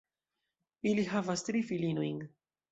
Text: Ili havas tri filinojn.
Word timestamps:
Ili 0.93 1.05
havas 1.13 1.47
tri 1.51 1.63
filinojn. 1.71 2.27